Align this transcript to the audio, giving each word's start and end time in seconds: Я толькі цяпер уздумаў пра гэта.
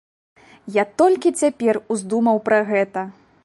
Я 0.77 0.83
толькі 1.01 1.33
цяпер 1.43 1.79
уздумаў 1.97 2.37
пра 2.49 2.59
гэта. 2.71 3.09